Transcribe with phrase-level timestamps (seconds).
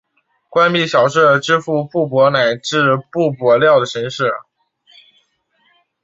[0.49, 4.31] 官币小社支付币帛乃至币帛料的神社。